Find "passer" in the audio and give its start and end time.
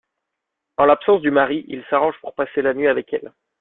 2.33-2.63